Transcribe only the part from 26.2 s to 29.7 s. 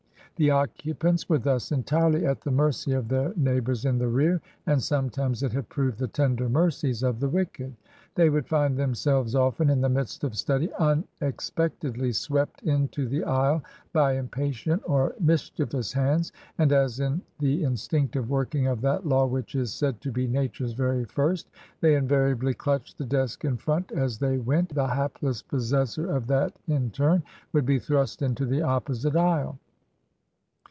that in turn would be thrust into the opposite aisle.